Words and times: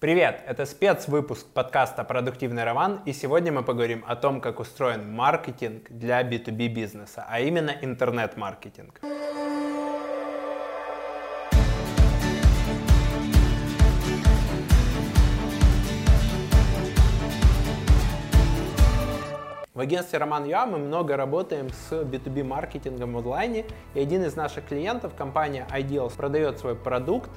Привет! 0.00 0.44
Это 0.46 0.64
спецвыпуск 0.64 1.48
подкаста 1.48 2.04
«Продуктивный 2.04 2.62
роман», 2.62 3.00
и 3.04 3.12
сегодня 3.12 3.50
мы 3.50 3.64
поговорим 3.64 4.04
о 4.06 4.14
том, 4.14 4.40
как 4.40 4.60
устроен 4.60 5.12
маркетинг 5.12 5.90
для 5.90 6.22
B2B 6.22 6.68
бизнеса, 6.68 7.26
а 7.28 7.40
именно 7.40 7.74
интернет-маркетинг. 7.82 9.00
В 19.74 19.80
агентстве 19.80 20.20
Роман 20.20 20.44
Юа 20.44 20.66
мы 20.66 20.78
много 20.78 21.16
работаем 21.16 21.70
с 21.70 21.90
B2B 21.90 22.44
маркетингом 22.44 23.14
в 23.14 23.18
онлайне, 23.18 23.64
и 23.94 24.00
один 24.00 24.24
из 24.24 24.36
наших 24.36 24.66
клиентов, 24.66 25.16
компания 25.16 25.66
Ideals, 25.72 26.16
продает 26.16 26.60
свой 26.60 26.76
продукт 26.76 27.30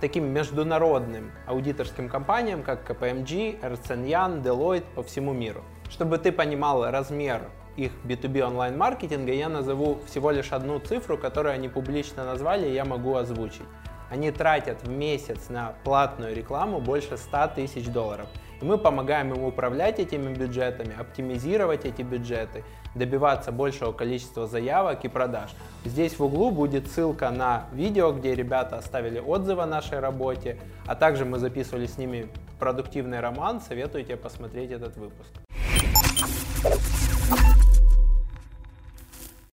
таким 0.00 0.26
международным 0.26 1.32
аудиторским 1.46 2.08
компаниям, 2.08 2.62
как 2.62 2.88
KPMG, 2.88 3.60
Ernst 3.60 3.88
Young, 3.88 4.42
Deloitte 4.42 4.84
по 4.94 5.02
всему 5.02 5.32
миру. 5.32 5.62
Чтобы 5.90 6.18
ты 6.18 6.32
понимал 6.32 6.90
размер 6.90 7.48
их 7.76 7.92
B2B 8.04 8.42
онлайн-маркетинга, 8.42 9.32
я 9.32 9.48
назову 9.48 9.98
всего 10.06 10.30
лишь 10.30 10.52
одну 10.52 10.78
цифру, 10.78 11.18
которую 11.18 11.54
они 11.54 11.68
публично 11.68 12.24
назвали, 12.24 12.68
и 12.68 12.72
я 12.72 12.84
могу 12.84 13.14
озвучить. 13.16 13.66
Они 14.10 14.30
тратят 14.30 14.82
в 14.82 14.88
месяц 14.90 15.48
на 15.48 15.74
платную 15.82 16.34
рекламу 16.34 16.80
больше 16.80 17.16
100 17.16 17.48
тысяч 17.56 17.88
долларов. 17.88 18.28
И 18.64 18.66
мы 18.66 18.78
помогаем 18.78 19.30
им 19.34 19.44
управлять 19.44 19.98
этими 19.98 20.32
бюджетами, 20.32 20.98
оптимизировать 20.98 21.84
эти 21.84 22.00
бюджеты, 22.00 22.64
добиваться 22.94 23.52
большего 23.52 23.92
количества 23.92 24.46
заявок 24.46 25.04
и 25.04 25.08
продаж. 25.08 25.50
Здесь 25.84 26.18
в 26.18 26.24
углу 26.24 26.50
будет 26.50 26.88
ссылка 26.88 27.28
на 27.28 27.66
видео, 27.74 28.10
где 28.12 28.34
ребята 28.34 28.78
оставили 28.78 29.18
отзывы 29.18 29.64
о 29.64 29.66
нашей 29.66 29.98
работе, 29.98 30.56
а 30.86 30.94
также 30.94 31.26
мы 31.26 31.38
записывали 31.38 31.84
с 31.84 31.98
ними 31.98 32.28
продуктивный 32.58 33.20
роман. 33.20 33.60
Советую 33.60 34.02
тебе 34.02 34.16
посмотреть 34.16 34.70
этот 34.70 34.96
выпуск. 34.96 35.28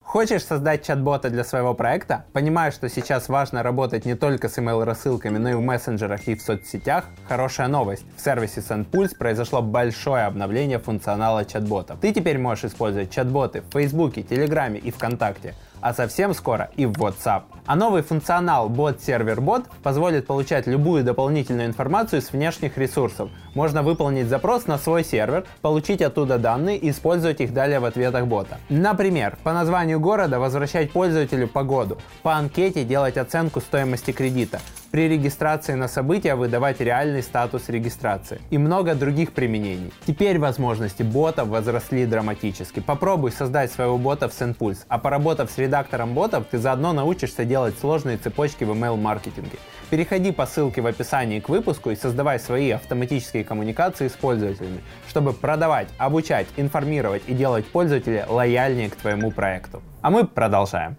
Хочешь 0.09 0.43
создать 0.43 0.83
чат-бота 0.83 1.29
для 1.29 1.43
своего 1.43 1.75
проекта? 1.75 2.25
Понимаешь, 2.33 2.73
что 2.73 2.89
сейчас 2.89 3.29
важно 3.29 3.61
работать 3.61 4.05
не 4.05 4.15
только 4.15 4.49
с 4.49 4.57
email-рассылками, 4.57 5.37
но 5.37 5.49
и 5.51 5.53
в 5.53 5.61
мессенджерах 5.61 6.27
и 6.27 6.33
в 6.33 6.41
соцсетях? 6.41 7.05
Хорошая 7.27 7.67
новость. 7.67 8.03
В 8.17 8.19
сервисе 8.19 8.61
SendPulse 8.61 9.15
произошло 9.15 9.61
большое 9.61 10.23
обновление 10.23 10.79
функционала 10.79 11.45
чат-ботов. 11.45 11.99
Ты 11.99 12.11
теперь 12.11 12.39
можешь 12.39 12.71
использовать 12.71 13.11
чат-боты 13.11 13.61
в 13.61 13.71
Фейсбуке, 13.71 14.23
Телеграме 14.23 14.79
и 14.79 14.89
ВКонтакте 14.89 15.53
а 15.81 15.93
совсем 15.93 16.33
скоро 16.33 16.69
и 16.75 16.85
в 16.85 16.93
WhatsApp. 16.93 17.43
А 17.65 17.75
новый 17.75 18.01
функционал 18.01 18.69
Bot 18.69 18.99
Server 18.99 19.37
Bot 19.37 19.65
позволит 19.83 20.25
получать 20.25 20.65
любую 20.67 21.03
дополнительную 21.03 21.67
информацию 21.67 22.21
с 22.21 22.31
внешних 22.31 22.77
ресурсов. 22.77 23.29
Можно 23.53 23.83
выполнить 23.83 24.27
запрос 24.27 24.67
на 24.67 24.77
свой 24.77 25.03
сервер, 25.03 25.45
получить 25.61 26.01
оттуда 26.01 26.37
данные 26.37 26.77
и 26.77 26.89
использовать 26.89 27.41
их 27.41 27.53
далее 27.53 27.79
в 27.79 27.85
ответах 27.85 28.25
бота. 28.25 28.57
Например, 28.69 29.37
по 29.43 29.53
названию 29.53 29.99
города 29.99 30.39
возвращать 30.39 30.91
пользователю 30.91 31.47
погоду, 31.47 31.97
по 32.23 32.35
анкете 32.35 32.83
делать 32.83 33.17
оценку 33.17 33.59
стоимости 33.59 34.11
кредита, 34.11 34.59
при 34.91 35.07
регистрации 35.07 35.73
на 35.73 35.87
события 35.87 36.35
выдавать 36.35 36.79
реальный 36.79 37.21
статус 37.21 37.69
регистрации 37.69 38.41
и 38.49 38.57
много 38.57 38.95
других 38.95 39.33
применений. 39.33 39.93
Теперь 40.07 40.39
возможности 40.39 41.03
ботов 41.03 41.47
возросли 41.49 42.05
драматически. 42.05 42.79
Попробуй 42.79 43.31
создать 43.31 43.71
своего 43.71 43.97
бота 43.97 44.27
в 44.27 44.31
SendPulse, 44.31 44.85
а 44.87 44.97
поработав 44.97 45.51
с 45.51 45.57
редактором 45.69 46.15
ботов, 46.15 46.45
ты 46.49 46.57
заодно 46.57 46.93
научишься 46.93 47.45
делать 47.45 47.77
сложные 47.77 48.17
цепочки 48.17 48.63
в 48.63 48.71
email-маркетинге. 48.71 49.59
Переходи 49.91 50.31
по 50.31 50.47
ссылке 50.47 50.81
в 50.81 50.87
описании 50.87 51.39
к 51.39 51.47
выпуску 51.47 51.91
и 51.91 51.95
создавай 51.95 52.39
свои 52.39 52.71
автоматические 52.71 53.43
коммуникации 53.43 54.07
с 54.07 54.13
пользователями, 54.13 54.81
чтобы 55.07 55.31
продавать, 55.33 55.87
обучать, 55.99 56.47
информировать 56.57 57.21
и 57.27 57.33
делать 57.33 57.67
пользователя 57.67 58.25
лояльнее 58.27 58.89
к 58.89 58.95
твоему 58.95 59.29
проекту. 59.31 59.83
А 60.01 60.09
мы 60.09 60.25
продолжаем. 60.25 60.97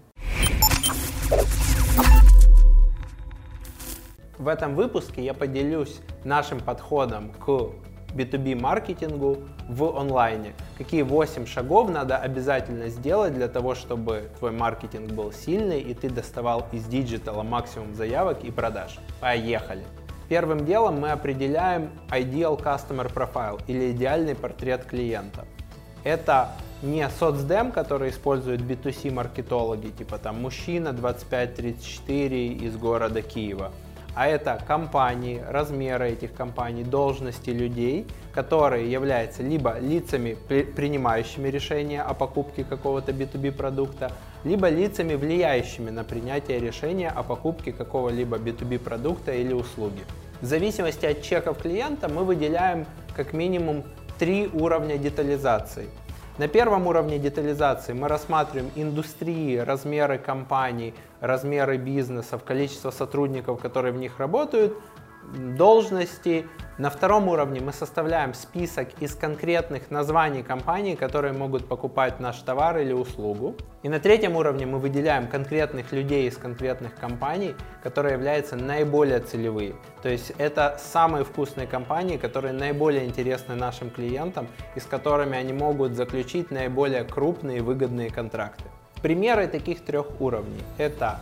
В 4.37 4.47
этом 4.47 4.75
выпуске 4.75 5.21
я 5.21 5.33
поделюсь 5.33 5.99
нашим 6.23 6.61
подходом 6.61 7.31
к 7.33 7.71
B2B 8.15 8.59
маркетингу 8.59 9.39
в 9.67 9.97
онлайне. 9.97 10.53
Какие 10.77 11.03
8 11.03 11.45
шагов 11.45 11.89
надо 11.89 12.17
обязательно 12.17 12.89
сделать 12.89 13.33
для 13.33 13.47
того, 13.47 13.75
чтобы 13.75 14.29
твой 14.39 14.51
маркетинг 14.51 15.11
был 15.11 15.31
сильный 15.31 15.81
и 15.81 15.93
ты 15.93 16.09
доставал 16.09 16.67
из 16.71 16.85
диджитала 16.85 17.43
максимум 17.43 17.95
заявок 17.95 18.43
и 18.43 18.51
продаж. 18.51 18.99
Поехали! 19.19 19.83
Первым 20.29 20.65
делом 20.65 21.01
мы 21.01 21.11
определяем 21.11 21.89
Ideal 22.09 22.57
Customer 22.57 23.11
Profile 23.13 23.61
или 23.67 23.91
идеальный 23.91 24.33
портрет 24.33 24.85
клиента. 24.85 25.45
Это 26.03 26.51
не 26.81 27.07
соцдем, 27.09 27.71
который 27.71 28.09
используют 28.09 28.61
B2C 28.61 29.11
маркетологи, 29.11 29.89
типа 29.89 30.17
там 30.17 30.41
мужчина 30.41 30.89
25-34 30.89 32.59
из 32.59 32.77
города 32.77 33.21
Киева 33.21 33.71
а 34.15 34.27
это 34.27 34.61
компании, 34.67 35.41
размеры 35.47 36.09
этих 36.09 36.33
компаний, 36.33 36.83
должности 36.83 37.49
людей, 37.49 38.07
которые 38.33 38.91
являются 38.91 39.43
либо 39.43 39.79
лицами, 39.79 40.37
принимающими 40.75 41.49
решения 41.49 42.01
о 42.01 42.13
покупке 42.13 42.63
какого-то 42.63 43.11
B2B 43.11 43.51
продукта, 43.51 44.11
либо 44.43 44.69
лицами, 44.69 45.15
влияющими 45.15 45.89
на 45.89 46.03
принятие 46.03 46.59
решения 46.59 47.09
о 47.09 47.23
покупке 47.23 47.71
какого-либо 47.71 48.37
B2B 48.37 48.79
продукта 48.79 49.31
или 49.33 49.53
услуги. 49.53 50.01
В 50.41 50.45
зависимости 50.45 51.05
от 51.05 51.21
чеков 51.21 51.59
клиента 51.59 52.09
мы 52.09 52.23
выделяем 52.23 52.85
как 53.15 53.33
минимум 53.33 53.83
три 54.17 54.47
уровня 54.47 54.97
детализации– 54.97 55.89
на 56.37 56.47
первом 56.47 56.87
уровне 56.87 57.19
детализации 57.19 57.93
мы 57.93 58.07
рассматриваем 58.07 58.71
индустрии, 58.75 59.57
размеры 59.57 60.17
компаний, 60.17 60.93
размеры 61.19 61.77
бизнесов, 61.77 62.43
количество 62.43 62.91
сотрудников, 62.91 63.59
которые 63.59 63.93
в 63.93 63.97
них 63.97 64.19
работают, 64.19 64.73
должности. 65.57 66.47
На 66.77 66.89
втором 66.89 67.27
уровне 67.27 67.59
мы 67.59 67.73
составляем 67.73 68.33
список 68.33 68.89
из 68.99 69.13
конкретных 69.13 69.91
названий 69.91 70.41
компаний, 70.41 70.95
которые 70.95 71.33
могут 71.33 71.67
покупать 71.67 72.19
наш 72.19 72.37
товар 72.39 72.79
или 72.79 72.93
услугу. 72.93 73.55
И 73.83 73.89
на 73.89 73.99
третьем 73.99 74.35
уровне 74.35 74.65
мы 74.65 74.79
выделяем 74.79 75.27
конкретных 75.27 75.91
людей 75.91 76.27
из 76.27 76.37
конкретных 76.37 76.95
компаний, 76.95 77.55
которые 77.83 78.13
являются 78.13 78.55
наиболее 78.55 79.19
целевые. 79.19 79.75
То 80.01 80.09
есть 80.09 80.31
это 80.37 80.79
самые 80.79 81.23
вкусные 81.23 81.67
компании, 81.67 82.17
которые 82.17 82.53
наиболее 82.53 83.05
интересны 83.05 83.55
нашим 83.55 83.91
клиентам 83.91 84.47
и 84.75 84.79
с 84.79 84.85
которыми 84.85 85.37
они 85.37 85.53
могут 85.53 85.93
заключить 85.93 86.51
наиболее 86.51 87.03
крупные 87.03 87.61
выгодные 87.61 88.09
контракты. 88.09 88.63
Примеры 89.01 89.47
таких 89.47 89.83
трех 89.83 90.21
уровней– 90.21 90.61
это 90.77 91.21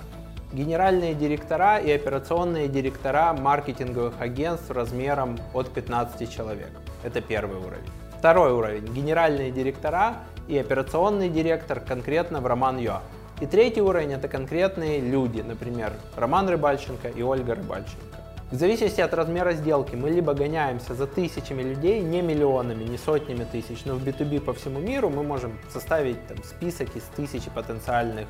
генеральные 0.51 1.13
директора 1.13 1.77
и 1.77 1.91
операционные 1.91 2.67
директора 2.67 3.33
маркетинговых 3.33 4.15
агентств 4.19 4.71
размером 4.71 5.37
от 5.53 5.69
15 5.69 6.31
человек. 6.31 6.71
Это 7.03 7.21
первый 7.21 7.57
уровень. 7.57 7.89
Второй 8.17 8.51
уровень– 8.51 8.85
генеральные 8.93 9.51
директора 9.51 10.17
и 10.47 10.57
операционный 10.57 11.29
директор 11.29 11.79
конкретно 11.79 12.41
в 12.41 12.47
Роман 12.47 12.77
Юа. 12.79 13.01
И 13.39 13.45
третий 13.45 13.81
уровень– 13.81 14.11
это 14.13 14.27
конкретные 14.27 14.99
люди, 14.99 15.41
например, 15.41 15.93
Роман 16.17 16.49
Рыбальченко 16.49 17.07
и 17.09 17.21
Ольга 17.21 17.55
Рыбальченко. 17.55 18.09
В 18.51 18.55
зависимости 18.55 18.99
от 18.99 19.13
размера 19.13 19.53
сделки 19.53 19.95
мы 19.95 20.09
либо 20.09 20.33
гоняемся 20.33 20.95
за 20.95 21.05
тысячами 21.05 21.61
людей, 21.61 22.01
не 22.01 22.23
миллионами, 22.23 22.83
не 22.83 22.97
сотнями 22.97 23.45
тысяч, 23.49 23.85
но 23.85 23.93
в 23.93 24.03
B2B 24.03 24.41
по 24.41 24.53
всему 24.53 24.79
миру 24.79 25.09
мы 25.09 25.21
можем 25.21 25.53
составить 25.71 26.25
там, 26.27 26.37
список 26.43 26.95
из 26.95 27.03
тысячи 27.15 27.51
потенциальных 27.51 28.27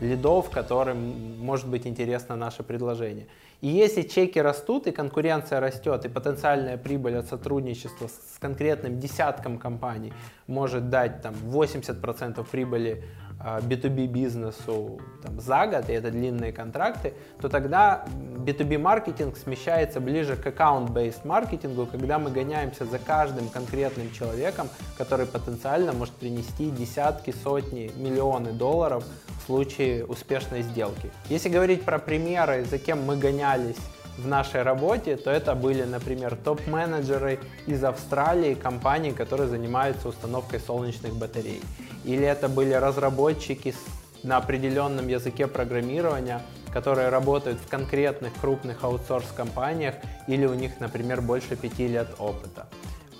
лидов, 0.00 0.50
которым 0.50 1.38
может 1.38 1.68
быть 1.68 1.86
интересно 1.86 2.36
наше 2.36 2.62
предложение. 2.62 3.26
И 3.60 3.68
если 3.68 4.02
чеки 4.02 4.38
растут, 4.38 4.86
и 4.86 4.92
конкуренция 4.92 5.60
растет, 5.60 6.04
и 6.04 6.08
потенциальная 6.08 6.76
прибыль 6.76 7.16
от 7.16 7.28
сотрудничества 7.28 8.08
с 8.08 8.38
конкретным 8.38 9.00
десятком 9.00 9.58
компаний 9.58 10.12
может 10.46 10.90
дать 10.90 11.22
там, 11.22 11.34
80% 11.34 12.46
прибыли 12.50 13.04
B2B 13.40 14.04
а, 14.04 14.06
бизнесу 14.06 15.00
там, 15.22 15.40
за 15.40 15.66
год, 15.66 15.88
и 15.88 15.92
это 15.92 16.10
длинные 16.10 16.52
контракты, 16.52 17.14
то 17.40 17.48
тогда 17.48 18.04
B2B 18.38 18.78
маркетинг 18.78 19.36
смещается 19.36 20.00
ближе 20.00 20.36
к 20.36 20.46
аккаунт-based 20.46 21.26
маркетингу, 21.26 21.86
когда 21.86 22.18
мы 22.18 22.30
гоняемся 22.30 22.84
за 22.84 22.98
каждым 22.98 23.48
конкретным 23.48 24.10
человеком, 24.12 24.68
который 24.96 25.26
потенциально 25.26 25.92
может 25.92 26.14
принести 26.14 26.70
десятки, 26.70 27.34
сотни, 27.42 27.90
миллионы 27.96 28.52
долларов 28.52 29.04
в 29.40 29.46
случае 29.46 30.06
успешной 30.06 30.62
сделки. 30.62 31.10
Если 31.28 31.48
говорить 31.48 31.82
про 31.84 31.98
примеры, 31.98 32.64
за 32.64 32.78
кем 32.78 33.02
мы 33.02 33.16
гонялись 33.16 33.76
в 34.18 34.26
нашей 34.26 34.62
работе, 34.62 35.16
то 35.16 35.30
это 35.30 35.54
были, 35.54 35.82
например, 35.82 36.36
топ-менеджеры 36.36 37.40
из 37.66 37.82
Австралии, 37.84 38.54
компаний, 38.54 39.12
которые 39.12 39.48
занимаются 39.48 40.08
установкой 40.08 40.60
солнечных 40.60 41.14
батарей. 41.14 41.60
Или 42.04 42.26
это 42.26 42.48
были 42.48 42.72
разработчики 42.74 43.74
на 44.22 44.38
определенном 44.38 45.08
языке 45.08 45.46
программирования, 45.46 46.40
которые 46.72 47.08
работают 47.08 47.58
в 47.60 47.68
конкретных 47.68 48.32
крупных 48.40 48.82
аутсорс-компаниях 48.82 49.94
или 50.26 50.46
у 50.46 50.54
них, 50.54 50.80
например, 50.80 51.20
больше 51.20 51.56
пяти 51.56 51.86
лет 51.86 52.08
опыта. 52.18 52.66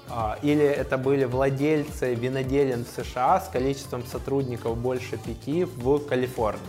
А, 0.09 0.39
или 0.43 0.65
это 0.65 0.99
были 0.99 1.25
владельцы 1.25 2.15
виноделин 2.15 2.85
в 2.85 2.89
США 2.89 3.41
с 3.41 3.49
количеством 3.49 4.05
сотрудников 4.05 4.77
больше 4.77 5.17
пяти 5.17 5.65
в 5.65 5.99
Калифорнии. 6.01 6.63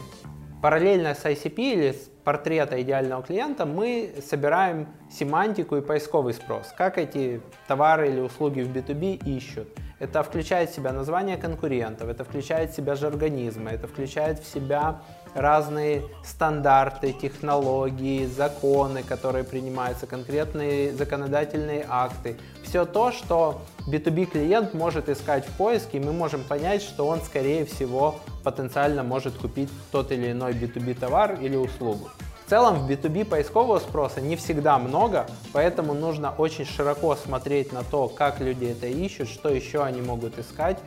Параллельно 0.62 1.16
с 1.16 1.26
ICP 1.26 1.56
или 1.58 1.92
с 1.92 2.10
портрета 2.26 2.82
идеального 2.82 3.24
клиента 3.24 3.66
мы 3.66 4.16
собираем 4.28 4.88
семантику 5.10 5.78
и 5.78 5.82
поисковый 5.82 6.34
спрос. 6.34 6.74
Как 6.76 6.98
эти 6.98 7.40
товары 7.68 8.10
или 8.10 8.20
услуги 8.20 8.62
в 8.62 8.76
B2B 8.76 9.24
ищут. 9.38 9.68
Это 10.00 10.24
включает 10.24 10.72
в 10.72 10.76
себя 10.76 10.92
название 10.92 11.38
конкурентов, 11.38 12.10
это 12.10 12.26
включает 12.26 12.72
в 12.72 12.76
себя 12.76 12.96
жаргонизмы, 12.96 13.70
это 13.70 13.88
включает 13.88 14.40
в 14.40 14.46
себя 14.46 15.02
разные 15.36 16.04
стандарты, 16.24 17.12
технологии, 17.12 18.26
законы, 18.26 19.04
которые 19.04 19.44
принимаются, 19.44 20.08
конкретные 20.08 20.94
законодательные 20.94 21.86
акты. 21.88 22.38
Все 22.64 22.86
то, 22.86 23.12
что 23.12 23.62
B2B 23.88 24.26
клиент 24.26 24.74
может 24.74 25.10
искать 25.10 25.46
в 25.46 25.52
поиске, 25.52 25.98
и 25.98 26.02
мы 26.02 26.14
можем 26.14 26.44
понять, 26.44 26.82
что 26.82 27.06
он, 27.06 27.22
скорее 27.22 27.66
всего, 27.66 28.16
потенциально 28.44 29.04
может 29.04 29.36
купить 29.38 29.70
тот 29.92 30.12
или 30.12 30.32
иной 30.32 30.54
B2B 30.54 30.98
товар 31.00 31.38
или 31.42 31.56
услугу. 31.56 32.10
В 32.46 32.50
целом 32.50 32.86
в 32.86 32.90
B2B 32.90 33.26
поискового 33.26 33.80
спроса 33.80 34.22
не 34.22 34.36
всегда 34.36 34.78
много, 34.78 35.26
поэтому 35.52 35.96
нужно 35.96 36.32
очень 36.38 36.66
широко 36.66 37.16
смотреть 37.16 37.74
на 37.74 37.84
то, 37.84 38.08
как 38.08 38.40
люди 38.40 38.66
это 38.66 38.86
ищут, 38.86 39.30
что 39.30 39.50
еще 39.50 39.84
они 39.84 40.02
могут 40.02 40.38
искать, 40.38 40.78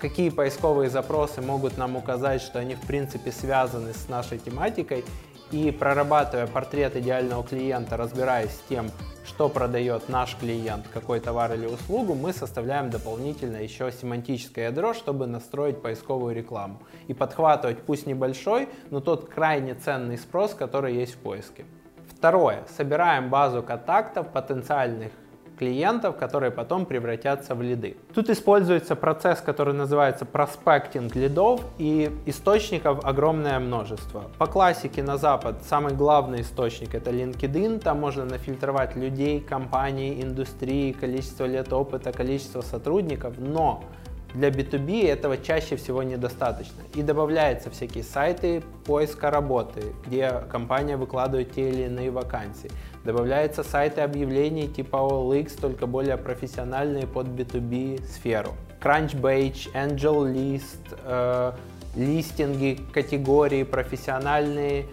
какие 0.00 0.30
поисковые 0.30 0.90
запросы 0.90 1.40
могут 1.40 1.76
нам 1.78 1.96
указать, 1.96 2.42
что 2.42 2.58
они 2.58 2.74
в 2.74 2.80
принципе 2.82 3.32
связаны 3.32 3.92
с 3.92 4.08
нашей 4.08 4.38
тематикой. 4.38 5.04
И 5.50 5.70
прорабатывая 5.70 6.48
портрет 6.48 6.96
идеального 6.96 7.44
клиента, 7.44 7.96
разбираясь 7.96 8.50
с 8.50 8.62
тем, 8.68 8.90
что 9.24 9.48
продает 9.48 10.08
наш 10.08 10.36
клиент, 10.36 10.86
какой 10.92 11.20
товар 11.20 11.52
или 11.52 11.66
услугу, 11.66 12.14
мы 12.14 12.32
составляем 12.32 12.90
дополнительно 12.90 13.58
еще 13.58 13.92
семантическое 13.92 14.70
ядро, 14.70 14.94
чтобы 14.94 15.26
настроить 15.26 15.80
поисковую 15.80 16.34
рекламу 16.34 16.80
и 17.06 17.14
подхватывать 17.14 17.82
пусть 17.82 18.06
небольшой, 18.06 18.68
но 18.90 19.00
тот 19.00 19.28
крайне 19.28 19.74
ценный 19.74 20.18
спрос, 20.18 20.54
который 20.54 20.96
есть 20.96 21.14
в 21.14 21.18
поиске. 21.18 21.66
Второе. 22.08 22.64
Собираем 22.76 23.30
базу 23.30 23.62
контактов 23.62 24.28
потенциальных 24.32 25.12
клиентов, 25.58 26.16
которые 26.16 26.50
потом 26.50 26.86
превратятся 26.86 27.54
в 27.54 27.62
лиды. 27.62 27.96
Тут 28.14 28.30
используется 28.30 28.96
процесс, 28.96 29.40
который 29.40 29.74
называется 29.74 30.24
проспектинг 30.24 31.14
лидов, 31.16 31.60
и 31.78 32.10
источников 32.26 33.04
огромное 33.04 33.58
множество. 33.58 34.24
По 34.38 34.46
классике 34.46 35.02
на 35.02 35.16
Запад 35.16 35.62
самый 35.68 35.94
главный 35.94 36.42
источник 36.42 36.94
это 36.94 37.10
LinkedIn, 37.10 37.80
там 37.80 38.00
можно 38.00 38.24
нафильтровать 38.24 38.96
людей, 38.96 39.40
компании, 39.40 40.22
индустрии, 40.22 40.92
количество 40.92 41.44
лет 41.44 41.72
опыта, 41.72 42.12
количество 42.12 42.60
сотрудников, 42.60 43.34
но 43.38 43.84
для 44.34 44.48
B2B 44.48 45.06
этого 45.06 45.38
чаще 45.38 45.76
всего 45.76 46.02
недостаточно. 46.02 46.82
И 46.94 47.02
добавляются 47.02 47.70
всякие 47.70 48.02
сайты 48.02 48.62
поиска 48.84 49.30
работы, 49.30 49.82
где 50.06 50.42
компания 50.50 50.96
выкладывает 50.96 51.52
те 51.52 51.70
или 51.70 51.84
иные 51.84 52.10
вакансии. 52.10 52.70
Добавляются 53.04 53.62
сайты 53.62 54.00
объявлений 54.00 54.68
типа 54.68 54.96
OLX, 54.96 55.60
только 55.60 55.86
более 55.86 56.16
профессиональные 56.16 57.06
под 57.06 57.28
B2B 57.28 58.04
сферу. 58.06 58.54
Crunchbase, 58.82 59.72
AngelList, 59.72 60.98
э, 61.04 61.52
листинги, 61.96 62.80
категории, 62.92 63.62
профессиональные 63.62 64.86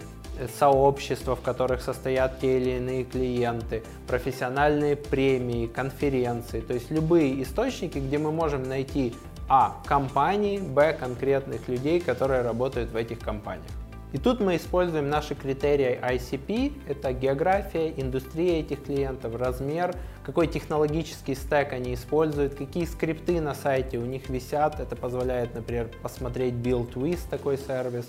сообщества, 0.58 1.36
в 1.36 1.42
которых 1.42 1.82
состоят 1.82 2.40
те 2.40 2.60
или 2.60 2.78
иные 2.78 3.04
клиенты, 3.04 3.84
профессиональные 4.08 4.96
премии, 4.96 5.68
конференции, 5.68 6.62
то 6.62 6.74
есть 6.74 6.90
любые 6.90 7.42
источники, 7.44 7.98
где 7.98 8.18
мы 8.18 8.32
можем 8.32 8.64
найти 8.64 9.14
а. 9.54 9.76
Компании, 9.86 10.60
Б. 10.60 10.94
Конкретных 10.94 11.68
людей, 11.68 12.00
которые 12.00 12.42
работают 12.42 12.92
в 12.92 12.96
этих 12.96 13.20
компаниях. 13.20 13.70
И 14.14 14.18
тут 14.18 14.40
мы 14.40 14.56
используем 14.56 15.10
наши 15.10 15.36
критерии 15.36 16.00
ICP, 16.02 16.72
это 16.88 17.12
география, 17.12 17.94
индустрия 17.98 18.62
этих 18.62 18.84
клиентов, 18.86 19.36
размер, 19.36 19.94
какой 20.26 20.48
технологический 20.48 21.36
стек 21.36 21.74
они 21.74 21.94
используют, 21.96 22.56
какие 22.56 22.86
скрипты 22.86 23.42
на 23.42 23.54
сайте 23.54 23.98
у 23.98 24.06
них 24.06 24.30
висят, 24.30 24.80
это 24.80 24.96
позволяет, 24.96 25.54
например, 25.54 25.90
посмотреть 26.02 26.54
BuildWith, 26.54 27.30
такой 27.30 27.58
сервис, 27.58 28.08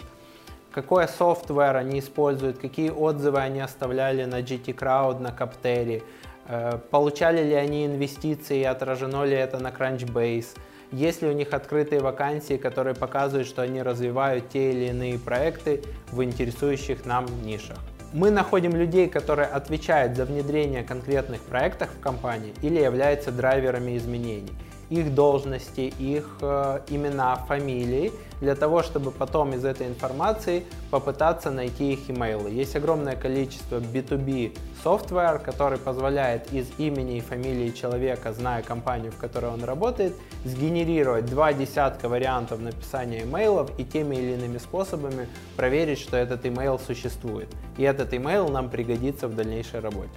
какой 0.72 1.08
софтвер 1.08 1.76
они 1.76 1.98
используют, 1.98 2.58
какие 2.58 2.90
отзывы 2.90 3.38
они 3.38 3.60
оставляли 3.60 4.24
на 4.24 4.40
GT 4.40 4.74
Crowd, 4.76 5.20
на 5.20 5.28
Capteri, 5.28 6.02
э, 6.46 6.78
получали 6.90 7.42
ли 7.42 7.54
они 7.54 7.86
инвестиции, 7.86 8.62
отражено 8.62 9.24
ли 9.24 9.34
это 9.34 9.58
на 9.58 9.68
Crunchbase, 9.68 10.56
есть 10.92 11.22
ли 11.22 11.28
у 11.28 11.32
них 11.32 11.52
открытые 11.52 12.00
вакансии, 12.00 12.56
которые 12.56 12.94
показывают, 12.94 13.48
что 13.48 13.62
они 13.62 13.82
развивают 13.82 14.50
те 14.50 14.72
или 14.72 14.90
иные 14.90 15.18
проекты 15.18 15.82
в 16.10 16.22
интересующих 16.22 17.04
нам 17.06 17.26
нишах. 17.44 17.78
Мы 18.12 18.30
находим 18.30 18.76
людей, 18.76 19.08
которые 19.08 19.48
отвечают 19.48 20.16
за 20.16 20.26
внедрение 20.26 20.82
конкретных 20.82 21.40
проектов 21.40 21.88
в 21.96 22.00
компании 22.00 22.52
или 22.60 22.78
являются 22.78 23.32
драйверами 23.32 23.96
изменений 23.96 24.52
их 24.92 25.14
должности, 25.14 25.92
их 25.98 26.38
э, 26.42 26.80
имена, 26.88 27.36
фамилии, 27.36 28.12
для 28.40 28.54
того, 28.54 28.82
чтобы 28.82 29.10
потом 29.10 29.54
из 29.54 29.64
этой 29.64 29.86
информации 29.86 30.64
попытаться 30.90 31.50
найти 31.50 31.92
их 31.92 32.10
имейлы. 32.10 32.50
Есть 32.50 32.76
огромное 32.76 33.16
количество 33.16 33.78
B2B 33.80 34.56
софтвер, 34.82 35.38
который 35.38 35.78
позволяет 35.78 36.52
из 36.52 36.66
имени 36.78 37.16
и 37.18 37.20
фамилии 37.20 37.70
человека, 37.70 38.32
зная 38.32 38.62
компанию, 38.62 39.12
в 39.12 39.16
которой 39.16 39.50
он 39.50 39.64
работает, 39.64 40.12
сгенерировать 40.44 41.26
два 41.26 41.52
десятка 41.52 42.08
вариантов 42.08 42.60
написания 42.60 43.22
имейлов 43.22 43.70
и 43.78 43.84
теми 43.84 44.16
или 44.16 44.32
иными 44.32 44.58
способами 44.58 45.28
проверить, 45.56 46.00
что 46.00 46.16
этот 46.16 46.44
имейл 46.44 46.78
существует. 46.78 47.48
И 47.78 47.82
этот 47.82 48.12
имейл 48.12 48.48
нам 48.48 48.68
пригодится 48.68 49.28
в 49.28 49.34
дальнейшей 49.36 49.80
работе. 49.80 50.10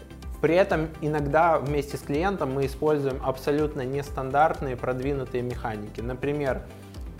При 0.45 0.53
этом 0.53 0.89
иногда 1.01 1.57
вместе 1.57 1.97
с 1.97 2.01
клиентом 2.01 2.53
мы 2.53 2.67
используем 2.67 3.19
абсолютно 3.25 3.81
нестандартные 3.81 4.77
продвинутые 4.77 5.41
механики. 5.41 6.01
Например, 6.01 6.61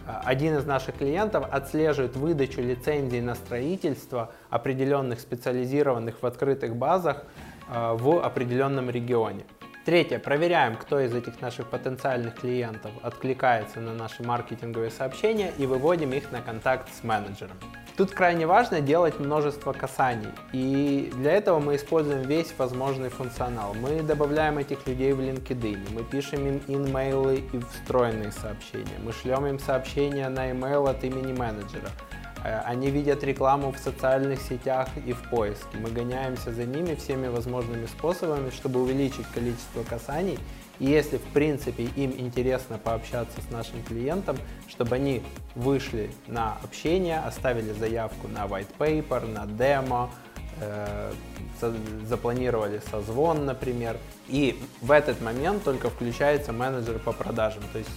один 0.05 0.55
из 0.57 0.65
наших 0.67 0.97
клиентов 0.97 1.47
отслеживает 1.49 2.15
выдачу 2.15 2.61
лицензий 2.61 3.21
на 3.21 3.33
строительство 3.33 4.31
определенных 4.51 5.19
специализированных 5.19 6.21
в 6.21 6.25
открытых 6.27 6.75
базах 6.75 7.23
э, 7.67 7.95
в 7.97 8.23
определенном 8.23 8.91
регионе. 8.91 9.43
Третье. 9.85 10.17
Проверяем, 10.17 10.77
кто 10.77 10.99
из 10.99 11.13
этих 11.13 11.41
наших 11.41 11.67
потенциальных 11.67 12.33
клиентов 12.33 12.91
откликается 13.03 13.79
на 13.79 13.93
наши 13.93 14.23
маркетинговые 14.23 14.89
сообщения 14.89 15.53
и 15.59 15.67
выводим 15.67 16.11
их 16.11 16.31
на 16.31 16.41
контакт 16.41 16.89
с 16.91 17.03
менеджером. 17.03 17.55
Тут 17.95 18.09
крайне 18.09 18.47
важно 18.47 18.81
делать 18.81 19.19
множество 19.19 19.73
касаний, 19.73 20.31
и 20.53 21.11
для 21.17 21.33
этого 21.33 21.59
мы 21.59 21.75
используем 21.75 22.23
весь 22.23 22.51
возможный 22.57 23.09
функционал. 23.09 23.75
Мы 23.75 24.01
добавляем 24.01 24.57
этих 24.57 24.87
людей 24.87 25.13
в 25.13 25.19
LinkedIn, 25.19 25.93
мы 25.93 26.03
пишем 26.03 26.47
им 26.47 26.61
инмейлы 26.67 27.43
и 27.53 27.59
встроенные 27.59 28.31
сообщения, 28.31 28.97
мы 29.03 29.13
шлем 29.13 29.45
им 29.45 29.59
сообщения 29.59 30.27
на 30.29 30.49
email 30.49 30.89
от 30.89 31.03
имени 31.03 31.31
менеджера, 31.31 31.89
они 32.65 32.89
видят 32.89 33.23
рекламу 33.23 33.71
в 33.71 33.77
социальных 33.77 34.41
сетях 34.41 34.89
и 35.05 35.13
в 35.13 35.29
поиске. 35.29 35.77
Мы 35.77 35.89
гоняемся 35.89 36.51
за 36.51 36.65
ними 36.65 36.95
всеми 36.95 37.27
возможными 37.27 37.85
способами, 37.85 38.49
чтобы 38.49 38.81
увеличить 38.81 39.25
количество 39.33 39.83
касаний 39.83 40.37
и 40.79 40.85
если, 40.85 41.17
в 41.17 41.23
принципе, 41.33 41.83
им 41.83 42.13
интересно 42.17 42.77
пообщаться 42.77 43.41
с 43.41 43.51
нашим 43.51 43.81
клиентом, 43.83 44.37
чтобы 44.67 44.95
они 44.95 45.23
вышли 45.55 46.11
на 46.27 46.57
общение, 46.63 47.19
оставили 47.19 47.71
заявку 47.71 48.27
на 48.27 48.45
white 48.45 48.67
paper, 48.77 49.25
на 49.25 49.45
демо, 49.45 50.09
э, 50.59 51.11
запланировали 52.03 52.81
созвон, 52.91 53.45
например, 53.45 53.97
и 54.27 54.59
в 54.81 54.91
этот 54.91 55.21
момент 55.21 55.63
только 55.63 55.89
включается 55.89 56.51
менеджер 56.51 56.99
по 56.99 57.13
продажам. 57.13 57.63
То 57.71 57.79
есть 57.79 57.89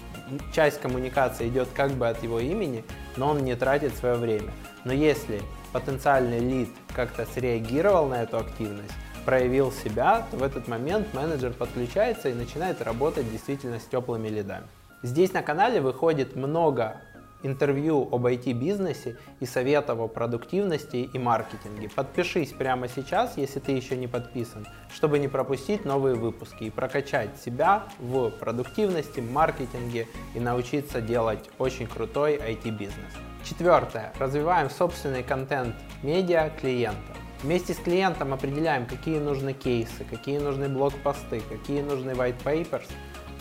часть 0.52 0.80
коммуникации 0.80 1.48
идет 1.48 1.68
как 1.74 1.92
бы 1.92 2.08
от 2.08 2.22
его 2.22 2.40
имени, 2.40 2.84
но 3.16 3.30
он 3.30 3.44
не 3.44 3.54
тратит 3.56 3.94
свое 3.96 4.14
время. 4.14 4.52
Но 4.84 4.92
если 4.92 5.40
потенциальный 5.72 6.38
лид 6.38 6.70
как-то 6.94 7.26
среагировал 7.26 8.06
на 8.06 8.22
эту 8.22 8.38
активность, 8.38 8.92
проявил 9.24 9.72
себя, 9.72 10.26
то 10.30 10.38
в 10.38 10.42
этот 10.42 10.68
момент 10.68 11.12
менеджер 11.12 11.52
подключается 11.52 12.30
и 12.30 12.34
начинает 12.34 12.80
работать 12.80 13.30
действительно 13.30 13.78
с 13.78 13.84
теплыми 13.84 14.28
лидами. 14.28 14.64
Здесь 15.02 15.32
на 15.32 15.42
канале 15.42 15.80
выходит 15.80 16.34
много 16.34 16.96
интервью 17.42 18.08
об 18.10 18.26
IT-бизнесе 18.26 19.16
и 19.40 19.46
советов 19.46 20.00
о 20.00 20.08
продуктивности 20.08 21.08
и 21.12 21.18
маркетинге. 21.18 21.88
Подпишись 21.88 22.52
прямо 22.52 22.88
сейчас, 22.88 23.36
если 23.36 23.60
ты 23.60 23.72
еще 23.72 23.96
не 23.96 24.06
подписан, 24.06 24.66
чтобы 24.92 25.18
не 25.18 25.28
пропустить 25.28 25.84
новые 25.84 26.14
выпуски 26.14 26.64
и 26.64 26.70
прокачать 26.70 27.30
себя 27.40 27.84
в 27.98 28.30
продуктивности, 28.30 29.20
маркетинге 29.20 30.06
и 30.34 30.40
научиться 30.40 31.00
делать 31.00 31.50
очень 31.58 31.86
крутой 31.86 32.36
IT-бизнес. 32.36 33.12
Четвертое. 33.44 34.12
Развиваем 34.18 34.68
собственный 34.68 35.22
контент 35.22 35.74
медиа 36.02 36.50
клиента. 36.60 37.14
Вместе 37.42 37.72
с 37.72 37.76
клиентом 37.78 38.34
определяем, 38.34 38.84
какие 38.86 39.20
нужны 39.20 39.52
кейсы, 39.52 40.04
какие 40.10 40.38
нужны 40.38 40.68
блокпосты, 40.68 41.40
какие 41.48 41.82
нужны 41.82 42.10
white 42.10 42.42
papers 42.42 42.90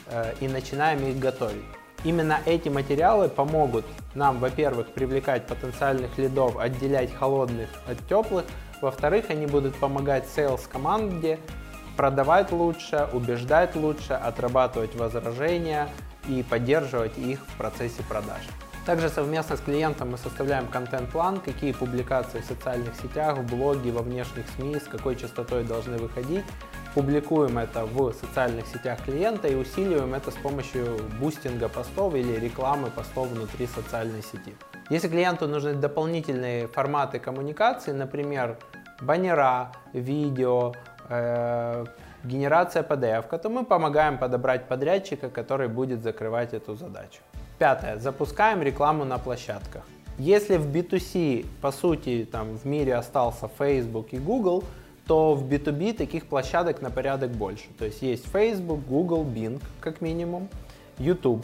э, 0.05 0.35
и 0.39 0.47
начинаем 0.47 1.03
их 1.07 1.17
готовить. 1.17 1.65
Именно 2.03 2.39
эти 2.45 2.69
материалы 2.69 3.27
помогут 3.27 3.85
нам, 4.13 4.39
во-первых, 4.39 4.87
привлекать 4.87 5.47
потенциальных 5.47 6.17
лидов, 6.17 6.57
отделять 6.57 7.13
холодных 7.13 7.69
от 7.87 7.97
теплых, 8.07 8.45
во-вторых, 8.81 9.25
они 9.29 9.47
будут 9.47 9.75
помогать 9.75 10.25
sales 10.25 10.67
команде 10.69 11.39
продавать 11.97 12.51
лучше, 12.51 13.09
убеждать 13.11 13.75
лучше, 13.75 14.13
отрабатывать 14.13 14.95
возражения 14.95 15.89
и 16.29 16.43
поддерживать 16.43 17.17
их 17.17 17.39
в 17.39 17.57
процессе 17.57 18.03
продаж. 18.07 18.41
Также 18.85 19.09
совместно 19.09 19.57
с 19.57 19.59
клиентом 19.59 20.11
мы 20.11 20.17
составляем 20.17 20.67
контент-план, 20.67 21.41
какие 21.41 21.73
публикации 21.73 22.39
в 22.39 22.45
социальных 22.45 22.95
сетях, 22.95 23.37
в 23.37 23.43
блоге, 23.43 23.91
во 23.91 24.01
внешних 24.01 24.45
СМИ, 24.55 24.75
с 24.79 24.83
какой 24.83 25.17
частотой 25.17 25.63
должны 25.63 25.97
выходить. 25.97 26.45
Публикуем 26.97 27.59
это 27.59 27.85
в 27.85 28.11
социальных 28.11 28.65
сетях 28.65 29.03
клиента 29.05 29.47
и 29.47 29.53
усиливаем 29.53 30.15
это 30.15 30.31
с 30.31 30.33
помощью 30.33 30.97
бустинга 31.19 31.69
постов 31.69 32.15
или 32.15 32.39
рекламы 32.39 32.89
постов 32.89 33.27
внутри 33.27 33.67
социальной 33.67 34.23
сети. 34.23 34.55
Если 34.89 35.07
клиенту 35.07 35.47
нужны 35.47 35.75
дополнительные 35.75 36.67
форматы 36.67 37.19
коммуникации, 37.19 37.91
например, 37.91 38.57
баннера, 38.99 39.73
видео, 39.93 40.73
э, 41.09 41.85
генерация 42.23 42.81
PDF, 42.81 43.37
то 43.37 43.49
мы 43.49 43.63
помогаем 43.63 44.17
подобрать 44.17 44.67
подрядчика, 44.67 45.29
который 45.29 45.67
будет 45.67 46.01
закрывать 46.01 46.55
эту 46.55 46.75
задачу. 46.75 47.21
Пятое. 47.59 47.99
Запускаем 47.99 48.63
рекламу 48.63 49.05
на 49.05 49.19
площадках. 49.19 49.83
Если 50.17 50.57
в 50.57 50.65
B2C, 50.65 51.45
по 51.61 51.71
сути, 51.71 52.27
там 52.31 52.57
в 52.57 52.65
мире 52.65 52.95
остался 52.95 53.47
Facebook 53.59 54.13
и 54.13 54.17
Google, 54.17 54.63
то 55.07 55.33
в 55.33 55.49
B2B 55.49 55.93
таких 55.93 56.25
площадок 56.25 56.81
на 56.81 56.91
порядок 56.91 57.31
больше. 57.31 57.65
То 57.77 57.85
есть 57.85 58.01
есть 58.01 58.27
Facebook, 58.27 58.85
Google, 58.87 59.23
Bing 59.23 59.61
как 59.79 60.01
минимум, 60.01 60.49
YouTube. 60.99 61.43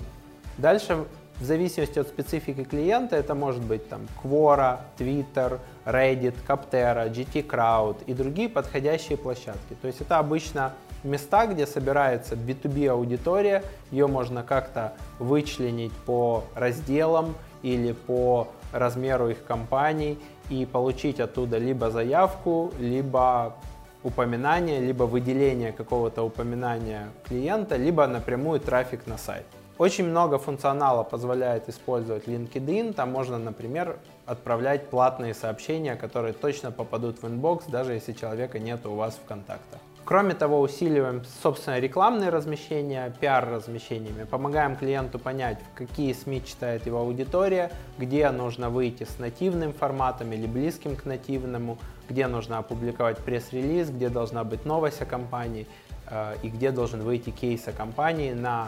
Дальше 0.57 1.05
в 1.39 1.43
зависимости 1.43 1.97
от 1.97 2.07
специфики 2.07 2.63
клиента 2.63 3.15
это 3.15 3.33
может 3.33 3.63
быть 3.63 3.89
там 3.89 4.01
Quora, 4.21 4.79
Twitter, 4.97 5.59
Reddit, 5.85 6.35
Captera, 6.47 7.09
GT 7.11 7.47
Crowd 7.47 7.97
и 8.05 8.13
другие 8.13 8.49
подходящие 8.49 9.17
площадки. 9.17 9.75
То 9.81 9.87
есть 9.87 10.01
это 10.01 10.19
обычно 10.19 10.73
места, 11.03 11.47
где 11.47 11.65
собирается 11.65 12.35
B2B 12.35 12.89
аудитория, 12.89 13.63
ее 13.91 14.07
можно 14.07 14.43
как-то 14.43 14.93
вычленить 15.19 15.93
по 16.05 16.43
разделам 16.55 17.35
или 17.61 17.93
по 17.93 18.47
размеру 18.71 19.29
их 19.29 19.43
компаний 19.43 20.19
и 20.49 20.65
получить 20.65 21.19
оттуда 21.19 21.57
либо 21.57 21.89
заявку, 21.89 22.71
либо 22.79 23.55
упоминание, 24.03 24.79
либо 24.79 25.03
выделение 25.03 25.71
какого-то 25.71 26.23
упоминания 26.23 27.09
клиента, 27.25 27.77
либо 27.77 28.05
напрямую 28.07 28.59
трафик 28.59 29.07
на 29.07 29.17
сайт. 29.17 29.45
Очень 29.77 30.05
много 30.05 30.37
функционала 30.37 31.03
позволяет 31.03 31.67
использовать 31.67 32.27
LinkedIn. 32.27 32.93
Там 32.93 33.11
можно, 33.11 33.39
например, 33.39 33.97
отправлять 34.25 34.89
платные 34.89 35.33
сообщения, 35.33 35.95
которые 35.95 36.33
точно 36.33 36.71
попадут 36.71 37.23
в 37.23 37.27
inbox, 37.27 37.65
даже 37.65 37.93
если 37.93 38.13
человека 38.13 38.59
нет 38.59 38.85
у 38.85 38.93
вас 38.93 39.15
в 39.15 39.27
контактах. 39.27 39.79
Кроме 40.05 40.33
того, 40.33 40.59
усиливаем, 40.59 41.23
собственно, 41.41 41.79
рекламные 41.79 42.29
размещения, 42.29 43.13
пиар-размещениями, 43.21 44.25
помогаем 44.25 44.75
клиенту 44.75 45.17
понять, 45.17 45.59
в 45.59 45.77
какие 45.77 46.11
СМИ 46.11 46.43
читает 46.43 46.85
его 46.85 46.99
аудитория, 46.99 47.71
где 47.97 48.29
нужно 48.31 48.69
выйти 48.69 49.05
с 49.05 49.17
нативным 49.17 49.71
форматом 49.71 50.33
или 50.33 50.45
близким 50.45 50.97
к 50.97 51.05
нативному, 51.05 51.77
где 52.09 52.27
нужно 52.27 52.57
опубликовать 52.57 53.17
пресс-релиз, 53.19 53.91
где 53.91 54.09
должна 54.09 54.43
быть 54.43 54.65
новость 54.65 55.01
о 55.01 55.05
компании 55.05 55.67
э, 56.07 56.35
и 56.43 56.49
где 56.49 56.71
должен 56.71 57.01
выйти 57.01 57.29
кейс 57.29 57.65
о 57.69 57.71
компании 57.71 58.33
на 58.33 58.67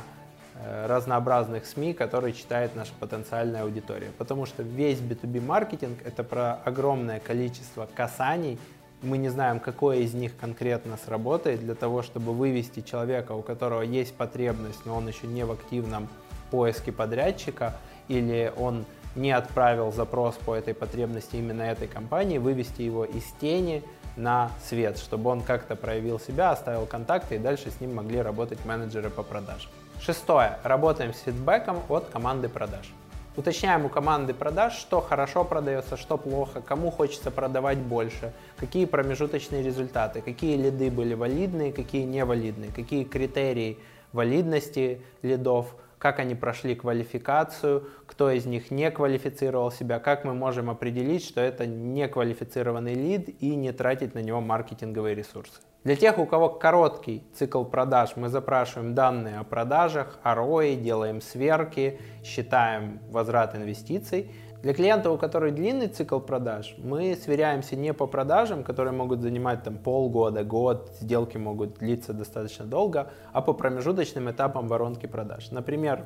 э, 0.54 0.86
разнообразных 0.88 1.65
СМИ, 1.65 1.94
которые 1.96 2.32
читает 2.34 2.77
наша 2.77 2.94
потенциальная 2.98 3.63
аудитория. 3.63 4.12
Потому 4.18 4.46
что 4.46 4.63
весь 4.63 5.00
B2B 5.00 5.42
маркетинг 5.42 6.00
это 6.06 6.24
про 6.24 6.54
огромное 6.63 7.20
количество 7.20 7.89
касаний, 7.94 8.58
мы 9.02 9.18
не 9.18 9.30
знаем, 9.30 9.60
какое 9.60 9.98
из 9.98 10.14
них 10.14 10.36
конкретно 10.38 10.98
сработает 10.98 11.60
для 11.60 11.75
того, 11.75 12.02
чтобы 12.02 12.34
вывести 12.34 12.82
человека, 12.82 13.34
у 13.34 13.42
которого 13.42 13.82
есть 13.82 14.16
потребность, 14.16 14.86
но 14.86 14.96
он 14.96 15.08
еще 15.08 15.28
не 15.28 15.44
в 15.46 15.52
активном 15.52 16.08
поиске 16.52 16.92
подрядчика, 16.92 17.75
или 18.08 18.52
он 18.58 18.86
не 19.16 19.32
отправил 19.32 19.92
запрос 19.92 20.36
по 20.36 20.56
этой 20.56 20.74
потребности 20.74 21.38
именно 21.38 21.64
этой 21.64 21.88
компании, 21.88 22.38
вывести 22.38 22.82
его 22.82 23.06
из 23.06 23.24
тени 23.40 23.84
на 24.16 24.52
свет, 24.64 24.98
чтобы 24.98 25.30
он 25.30 25.42
как-то 25.42 25.75
проявил 25.75 26.20
себя, 26.20 26.52
оставил 26.52 26.86
контакты 26.86 27.36
и 27.36 27.38
дальше 27.38 27.72
с 27.72 27.82
ним 27.82 27.96
могли 27.96 28.22
работать 28.22 28.64
менеджеры 28.66 29.10
по 29.10 29.24
продажам. 29.24 29.72
Шестое. 30.02 30.58
Работаем 30.64 31.14
с 31.14 31.20
фидбэком 31.20 31.80
от 31.90 32.06
команды 32.10 32.50
продаж. 32.50 32.92
Уточняем 33.38 33.86
у 33.86 33.89
команды 33.89 34.34
продаж, 34.34 34.74
что 34.77 35.01
хорошо 35.01 35.44
продается, 35.44 35.98
что 35.98 36.18
плохо, 36.18 36.62
кому 36.62 36.89
хочется 36.89 37.32
продавать 37.32 37.77
больше, 37.77 38.32
какие 38.56 38.86
промежуточные 38.86 39.62
результаты, 39.62 40.22
какие 40.22 40.56
лиды 40.56 40.89
были 40.89 41.15
валидные, 41.15 41.74
какие 41.74 42.04
невалидные, 42.04 42.72
какие 42.72 43.04
критерии 43.04 43.77
валидности 44.13 45.01
лидов, 45.22 45.75
как 45.98 46.20
они 46.20 46.34
прошли 46.34 46.75
квалификацию, 46.75 47.89
кто 48.06 48.32
из 48.32 48.46
них 48.46 48.72
не 48.72 48.89
квалифицировал 48.89 49.70
себя, 49.70 50.00
как 50.00 50.24
мы 50.24 50.34
можем 50.34 50.70
определить, 50.70 51.25
что 51.25 51.42
это 51.42 51.65
неквалифицированный 51.65 52.94
лид 52.94 53.36
и 53.42 53.54
не 53.56 53.74
тратить 53.74 54.15
на 54.15 54.20
него 54.20 54.39
маркетинговые 54.39 55.13
ресурсы. 55.13 55.60
Для 55.86 55.96
тех, 55.96 56.18
у 56.18 56.25
кого 56.25 56.50
короткий 56.50 57.24
цикл 57.36 57.63
продаж, 57.63 58.15
мы 58.15 58.30
запрашиваем 58.30 58.96
данные 58.96 59.38
о 59.38 59.44
продажах, 59.44 60.18
о 60.24 60.34
ROI, 60.34 60.77
делаем 60.77 61.22
сверки, 61.22 62.00
считаем 62.24 63.00
возврат 63.12 63.56
инвестиций. 63.56 64.32
Для 64.63 64.74
клиента, 64.74 65.12
у 65.12 65.18
которых 65.20 65.54
длинный 65.54 65.88
цикл 65.88 66.18
продаж, 66.18 66.74
мы 66.80 67.15
сверяемся 67.15 67.75
не 67.75 67.94
по 67.94 68.08
продажам, 68.08 68.63
которые 68.63 68.94
могут 68.94 69.22
занимать 69.22 69.62
там 69.62 69.77
полгода, 69.77 70.44
год, 70.44 70.89
сделки 71.01 71.38
могут 71.38 71.77
длиться 71.77 72.13
достаточно 72.13 72.65
долго, 72.65 73.12
а 73.32 73.44
по 73.44 73.54
промежуточным 73.54 74.32
этапам 74.32 74.68
воронки 74.68 75.06
продаж. 75.06 75.51
Например, 75.51 76.06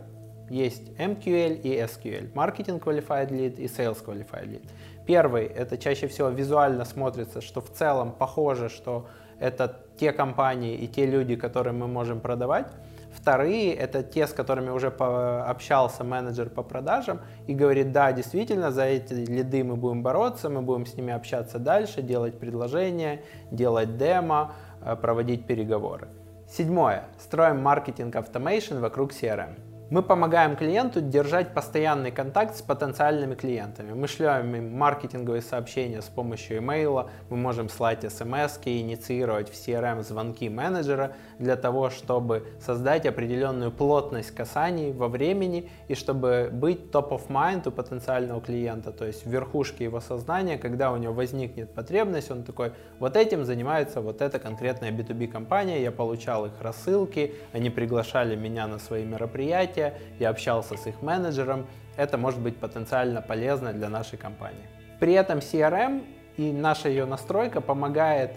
есть 0.49 0.89
MQL 0.97 1.61
и 1.61 1.77
SQL, 1.77 2.33
Marketing 2.33 2.81
Qualified 2.81 3.29
Lead 3.29 3.55
и 3.55 3.67
Sales 3.67 4.03
Qualified 4.03 4.49
Lead. 4.49 4.67
Первый, 5.07 5.45
это 5.45 5.77
чаще 5.77 6.07
всего 6.07 6.27
визуально 6.27 6.83
смотрится, 6.83 7.39
что 7.39 7.61
в 7.61 7.69
целом 7.71 8.11
похоже, 8.11 8.67
что 8.67 9.07
это 9.39 9.79
те 9.97 10.11
компании 10.11 10.75
и 10.75 10.87
те 10.87 11.05
люди, 11.05 11.35
которым 11.35 11.79
мы 11.79 11.87
можем 11.87 12.19
продавать. 12.19 12.67
Вторые— 13.11 13.73
это 13.75 14.03
те, 14.03 14.27
с 14.27 14.33
которыми 14.33 14.69
уже 14.69 14.87
общался 14.87 16.03
менеджер 16.03 16.49
по 16.49 16.63
продажам 16.63 17.21
и 17.47 17.55
говорит, 17.55 17.91
да, 17.91 18.11
действительно, 18.11 18.71
за 18.71 18.85
эти 18.85 19.13
лиды 19.13 19.63
мы 19.63 19.75
будем 19.75 20.03
бороться, 20.03 20.49
мы 20.49 20.61
будем 20.61 20.85
с 20.85 20.93
ними 20.93 21.11
общаться 21.11 21.59
дальше, 21.59 22.01
делать 22.01 22.39
предложения, 22.39 23.23
делать 23.51 23.97
демо, 23.97 24.53
э, 24.81 24.95
проводить 24.95 25.47
переговоры. 25.47 26.07
Седьмое. 26.47 27.03
Строим 27.19 27.61
маркетинг 27.61 28.15
автомейшн 28.15 28.77
вокруг 28.77 29.11
CRM. 29.11 29.68
Мы 29.91 30.03
помогаем 30.03 30.55
клиенту 30.55 31.01
держать 31.01 31.55
постоянный 31.55 32.11
контакт 32.11 32.55
с 32.55 32.61
потенциальными 32.61 33.33
клиентами. 33.33 33.93
Мы 33.93 34.07
шлем 34.07 34.53
им 34.55 34.77
маркетинговые 34.77 35.41
сообщения 35.41 36.03
с 36.03 36.05
помощью 36.05 36.59
имейла, 36.59 37.09
мы 37.29 37.37
можем 37.37 37.69
слать 37.69 38.03
смс, 38.03 38.59
инициировать 38.65 39.49
в 39.49 39.53
CRM 39.53 40.03
звонки 40.03 40.47
менеджера 40.47 41.13
для 41.39 41.55
того, 41.55 41.89
чтобы 41.89 42.45
создать 42.63 43.07
определенную 43.07 43.71
плотность 43.71 44.29
касаний 44.29 44.91
во 44.91 45.07
времени 45.07 45.67
и 45.87 45.95
чтобы 45.95 46.49
быть 46.53 46.91
top 46.91 47.09
of 47.09 47.27
mind 47.27 47.67
у 47.67 47.71
потенциального 47.71 48.41
клиента, 48.41 48.91
то 48.91 49.05
есть 49.05 49.25
в 49.25 49.29
верхушке 49.31 49.85
его 49.85 50.01
сознания, 50.01 50.59
когда 50.59 50.91
у 50.91 50.97
него 50.97 51.13
возникнет 51.13 51.73
потребность, 51.73 52.29
он 52.29 52.43
такой, 52.43 52.73
вот 52.99 53.17
этим 53.17 53.43
занимается 53.43 54.01
вот 54.01 54.21
эта 54.21 54.37
конкретная 54.37 54.91
B2B 54.91 55.29
компания, 55.29 55.81
я 55.81 55.91
получал 55.91 56.45
их 56.45 56.53
рассылки, 56.61 57.33
они 57.53 57.71
приглашали 57.71 58.35
меня 58.35 58.67
на 58.67 58.77
свои 58.77 59.03
мероприятия, 59.03 59.78
мероприятия, 59.79 59.93
я 60.19 60.29
общался 60.29 60.77
с 60.77 60.87
их 60.87 61.01
менеджером, 61.01 61.65
это 61.97 62.17
может 62.17 62.39
быть 62.39 62.57
потенциально 62.57 63.21
полезно 63.21 63.73
для 63.73 63.89
нашей 63.89 64.17
компании. 64.17 64.67
При 64.99 65.13
этом 65.13 65.39
CRM 65.39 66.03
и 66.37 66.51
наша 66.51 66.89
ее 66.89 67.05
настройка 67.05 67.61
помогает 67.61 68.31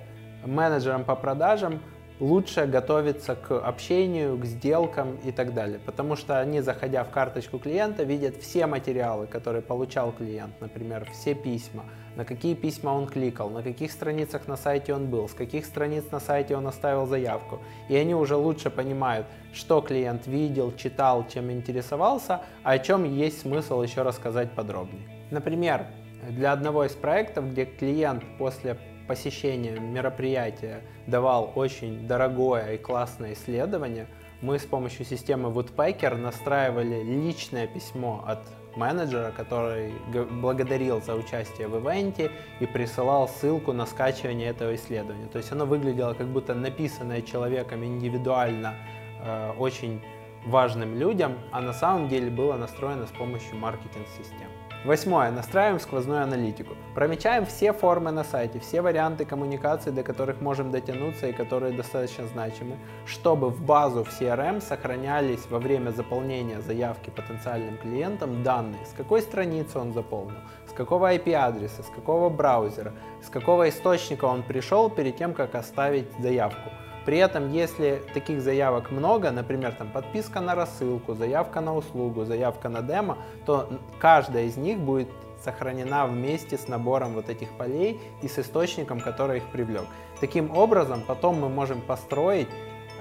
менеджерам 0.44 1.04
по 1.04 1.14
продажам 1.14 1.80
лучше 2.20 2.66
готовиться 2.66 3.34
к 3.34 3.58
общению, 3.58 4.38
к 4.38 4.44
сделкам 4.44 5.16
и 5.24 5.32
так 5.32 5.54
далее. 5.54 5.80
Потому 5.84 6.16
что 6.16 6.38
они, 6.38 6.60
заходя 6.60 7.04
в 7.04 7.10
карточку 7.10 7.58
клиента, 7.58 8.04
видят 8.04 8.36
все 8.36 8.66
материалы, 8.66 9.26
которые 9.26 9.62
получал 9.62 10.12
клиент, 10.12 10.60
например, 10.60 11.08
все 11.12 11.34
письма, 11.34 11.84
на 12.16 12.24
какие 12.24 12.54
письма 12.54 12.90
он 12.90 13.06
кликал, 13.06 13.50
на 13.50 13.62
каких 13.62 13.92
страницах 13.92 14.46
на 14.46 14.56
сайте 14.56 14.94
он 14.94 15.06
был, 15.06 15.28
с 15.28 15.34
каких 15.34 15.64
страниц 15.64 16.04
на 16.10 16.20
сайте 16.20 16.56
он 16.56 16.66
оставил 16.66 17.06
заявку. 17.06 17.60
И 17.88 17.96
они 17.96 18.14
уже 18.14 18.36
лучше 18.36 18.70
понимают, 18.70 19.26
что 19.52 19.80
клиент 19.80 20.26
видел, 20.26 20.72
читал, 20.76 21.26
чем 21.28 21.50
интересовался, 21.50 22.42
а 22.62 22.72
о 22.72 22.78
чем 22.78 23.04
есть 23.04 23.40
смысл 23.40 23.82
еще 23.82 24.02
рассказать 24.02 24.52
подробнее. 24.52 25.08
Например, 25.30 25.86
для 26.28 26.52
одного 26.52 26.84
из 26.84 26.92
проектов, 26.92 27.50
где 27.50 27.64
клиент 27.64 28.22
после 28.38 28.76
посещения 29.08 29.78
мероприятия 29.78 30.82
давал 31.06 31.52
очень 31.54 32.06
дорогое 32.06 32.74
и 32.74 32.78
классное 32.78 33.32
исследование, 33.32 34.06
мы 34.42 34.58
с 34.58 34.64
помощью 34.64 35.06
системы 35.06 35.50
Woodpecker 35.50 36.16
настраивали 36.16 37.02
личное 37.02 37.66
письмо 37.66 38.24
от 38.26 38.40
менеджера, 38.76 39.30
который 39.30 39.92
благодарил 40.40 41.00
за 41.00 41.14
участие 41.14 41.68
в 41.68 41.78
ивенте 41.78 42.30
и 42.60 42.66
присылал 42.66 43.28
ссылку 43.28 43.72
на 43.72 43.86
скачивание 43.86 44.48
этого 44.48 44.74
исследования. 44.74 45.26
То 45.26 45.38
есть 45.38 45.52
оно 45.52 45.64
выглядело 45.64 46.14
как 46.14 46.26
будто 46.26 46.54
написанное 46.54 47.22
человеком 47.22 47.84
индивидуально 47.84 48.74
э, 49.22 49.52
очень 49.58 50.00
важным 50.46 50.98
людям, 50.98 51.38
а 51.52 51.60
на 51.60 51.72
самом 51.72 52.08
деле 52.08 52.30
было 52.30 52.56
настроено 52.56 53.06
с 53.06 53.10
помощью 53.10 53.56
маркетинг-систем. 53.56 54.48
Восьмое. 54.84 55.30
Настраиваем 55.30 55.78
сквозную 55.78 56.24
аналитику. 56.24 56.74
Промечаем 56.96 57.46
все 57.46 57.72
формы 57.72 58.10
на 58.10 58.24
сайте, 58.24 58.58
все 58.58 58.82
варианты 58.82 59.24
коммуникации, 59.24 59.90
до 59.90 60.02
которых 60.02 60.40
можем 60.40 60.72
дотянуться 60.72 61.28
и 61.28 61.32
которые 61.32 61.72
достаточно 61.72 62.26
значимы, 62.26 62.76
чтобы 63.06 63.50
в 63.50 63.62
базу 63.62 64.02
в 64.02 64.08
CRM 64.08 64.60
сохранялись 64.60 65.46
во 65.48 65.60
время 65.60 65.90
заполнения 65.90 66.60
заявки 66.60 67.10
потенциальным 67.10 67.78
клиентам 67.78 68.42
данные, 68.42 68.84
с 68.84 68.92
какой 68.96 69.22
страницы 69.22 69.78
он 69.78 69.92
заполнил, 69.92 70.40
с 70.68 70.72
какого 70.72 71.14
IP-адреса, 71.14 71.84
с 71.84 71.88
какого 71.94 72.28
браузера, 72.28 72.92
с 73.22 73.28
какого 73.28 73.68
источника 73.68 74.24
он 74.24 74.42
пришел 74.42 74.90
перед 74.90 75.16
тем, 75.16 75.32
как 75.32 75.54
оставить 75.54 76.08
заявку. 76.18 76.70
При 77.04 77.18
этом, 77.18 77.50
если 77.50 78.02
таких 78.14 78.40
заявок 78.40 78.90
много, 78.90 79.30
например, 79.30 79.72
там 79.72 79.90
подписка 79.90 80.40
на 80.40 80.54
рассылку, 80.54 81.14
заявка 81.14 81.60
на 81.60 81.74
услугу, 81.74 82.24
заявка 82.24 82.68
на 82.68 82.80
демо, 82.82 83.18
то 83.44 83.68
каждая 83.98 84.44
из 84.44 84.56
них 84.56 84.78
будет 84.78 85.08
сохранена 85.42 86.06
вместе 86.06 86.56
с 86.56 86.68
набором 86.68 87.14
вот 87.14 87.28
этих 87.28 87.50
полей 87.58 88.00
и 88.22 88.28
с 88.28 88.38
источником, 88.38 89.00
который 89.00 89.38
их 89.38 89.44
привлек. 89.50 89.84
Таким 90.20 90.56
образом, 90.56 91.02
потом 91.06 91.40
мы 91.40 91.48
можем 91.48 91.80
построить 91.80 92.48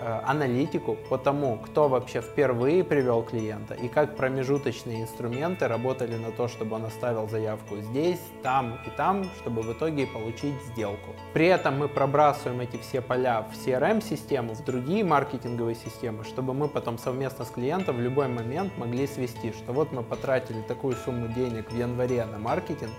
аналитику 0.01 0.98
по 1.10 1.17
тому, 1.17 1.58
кто 1.58 1.88
вообще 1.88 2.22
впервые 2.22 2.84
привел 2.84 3.24
клиента 3.24 3.74
и 3.74 3.88
как 3.88 4.15
промежуточные 4.15 5.03
инструменты 5.03 5.67
работали 5.67 6.15
на 6.15 6.31
то, 6.31 6.48
чтобы 6.48 6.75
он 6.75 6.86
оставил 6.86 7.29
заявку 7.29 7.77
здесь, 7.77 8.20
там 8.41 8.79
и 8.86 8.89
там, 8.98 9.25
чтобы 9.39 9.62
в 9.62 9.72
итоге 9.72 10.08
получить 10.08 10.55
сделку. 10.74 11.12
При 11.34 11.46
этом 11.46 11.77
мы 11.77 11.88
пробрасываем 11.88 12.62
эти 12.62 12.77
все 12.77 13.01
поля 13.01 13.43
в 13.43 13.67
CRM-систему, 13.67 14.55
в 14.55 14.63
другие 14.63 15.03
маркетинговые 15.03 15.75
системы, 15.75 16.24
чтобы 16.24 16.53
мы 16.53 16.67
потом 16.67 16.98
совместно 16.98 17.46
с 17.46 17.50
клиентом 17.50 17.98
в 17.98 18.01
любой 18.01 18.27
момент 18.27 18.77
могли 18.77 19.08
свести, 19.08 19.51
что 19.51 19.74
вот 19.74 19.91
мы 19.91 20.03
потратили 20.03 20.62
такую 20.62 20.96
сумму 20.96 21.27
денег 21.27 21.72
в 21.72 21.77
январе 21.77 22.25
на 22.25 22.39
маркетинг, 22.39 22.91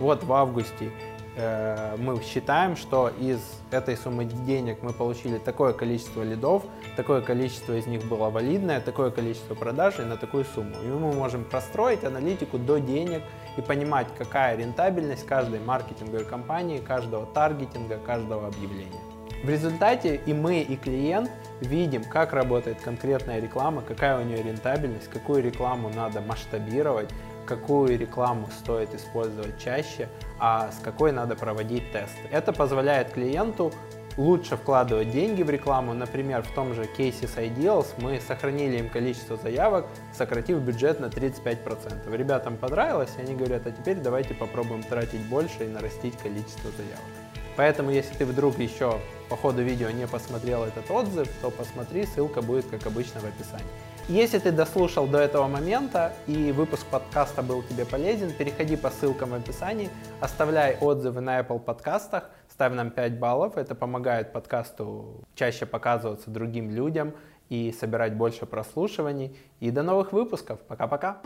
вот 0.00 0.24
в 0.24 0.32
августе 0.32 0.90
Э, 1.40 1.94
мы 1.98 2.20
считаем, 2.22 2.74
что 2.74 3.12
из 3.20 3.38
этой 3.70 3.96
суммы 3.96 4.24
денег 4.24 4.78
мы 4.82 4.92
получили 4.92 5.38
такое 5.38 5.72
количество 5.72 6.24
лидов, 6.24 6.64
такое 6.96 7.20
количество 7.20 7.74
из 7.74 7.86
них 7.86 8.04
было 8.06 8.28
валидное, 8.28 8.80
такое 8.80 9.12
количество 9.12 9.54
продаж 9.54 10.00
и 10.00 10.02
на 10.02 10.16
такую 10.16 10.44
сумму. 10.44 10.74
И 10.82 10.88
мы 10.88 11.12
можем 11.12 11.44
простроить 11.44 12.02
аналитику 12.02 12.58
до 12.58 12.78
денег 12.78 13.22
и 13.56 13.60
понимать, 13.60 14.08
какая 14.18 14.56
рентабельность 14.56 15.24
каждой 15.26 15.60
маркетинговой 15.60 16.24
компании, 16.24 16.78
каждого 16.78 17.24
таргетинга, 17.26 17.98
каждого 17.98 18.48
объявления. 18.48 19.00
В 19.44 19.48
результате 19.48 20.20
и 20.26 20.34
мы, 20.34 20.62
и 20.62 20.74
клиент 20.74 21.30
видим, 21.60 22.02
как 22.02 22.32
работает 22.32 22.80
конкретная 22.80 23.40
реклама, 23.40 23.82
какая 23.82 24.20
у 24.20 24.24
нее 24.24 24.42
рентабельность, 24.42 25.08
какую 25.08 25.44
рекламу 25.44 25.88
надо 25.94 26.20
масштабировать, 26.20 27.10
какую 27.48 27.98
рекламу 27.98 28.48
стоит 28.60 28.94
использовать 28.94 29.58
чаще, 29.58 30.08
а 30.38 30.70
с 30.70 30.80
какой 30.80 31.12
надо 31.12 31.34
проводить 31.34 31.90
тесты. 31.92 32.28
Это 32.30 32.52
позволяет 32.52 33.12
клиенту 33.12 33.72
лучше 34.18 34.56
вкладывать 34.56 35.10
деньги 35.10 35.42
в 35.42 35.48
рекламу. 35.48 35.94
Например, 35.94 36.42
в 36.42 36.52
том 36.52 36.74
же 36.74 36.86
кейсе 36.86 37.26
с 37.26 37.36
Ideals 37.36 37.86
мы 37.98 38.20
сохранили 38.20 38.78
им 38.78 38.90
количество 38.90 39.36
заявок, 39.36 39.86
сократив 40.12 40.58
бюджет 40.58 41.00
на 41.00 41.06
35%. 41.06 42.14
Ребятам 42.14 42.58
понравилось, 42.58 43.14
и 43.16 43.22
они 43.22 43.34
говорят, 43.34 43.66
а 43.66 43.70
теперь 43.70 43.96
давайте 43.96 44.34
попробуем 44.34 44.82
тратить 44.82 45.22
больше 45.22 45.64
и 45.64 45.68
нарастить 45.68 46.18
количество 46.18 46.70
заявок. 46.76 47.27
Поэтому, 47.58 47.90
если 47.90 48.14
ты 48.14 48.24
вдруг 48.24 48.56
еще 48.60 49.00
по 49.28 49.36
ходу 49.36 49.62
видео 49.62 49.90
не 49.90 50.06
посмотрел 50.06 50.62
этот 50.62 50.88
отзыв, 50.92 51.28
то 51.42 51.50
посмотри, 51.50 52.06
ссылка 52.06 52.40
будет, 52.40 52.66
как 52.66 52.86
обычно, 52.86 53.20
в 53.20 53.24
описании. 53.24 53.66
Если 54.06 54.38
ты 54.38 54.52
дослушал 54.52 55.08
до 55.08 55.18
этого 55.18 55.48
момента 55.48 56.12
и 56.28 56.52
выпуск 56.52 56.86
подкаста 56.86 57.42
был 57.42 57.64
тебе 57.64 57.84
полезен, 57.84 58.32
переходи 58.32 58.76
по 58.76 58.90
ссылкам 58.90 59.30
в 59.30 59.34
описании, 59.34 59.90
оставляй 60.20 60.76
отзывы 60.80 61.20
на 61.20 61.40
Apple 61.40 61.58
подкастах, 61.58 62.30
ставь 62.48 62.74
нам 62.74 62.92
5 62.92 63.18
баллов, 63.18 63.56
это 63.56 63.74
помогает 63.74 64.32
подкасту 64.32 65.24
чаще 65.34 65.66
показываться 65.66 66.30
другим 66.30 66.70
людям 66.70 67.12
и 67.48 67.74
собирать 67.76 68.14
больше 68.14 68.46
прослушиваний. 68.46 69.36
И 69.58 69.72
до 69.72 69.82
новых 69.82 70.12
выпусков. 70.12 70.60
Пока-пока. 70.60 71.18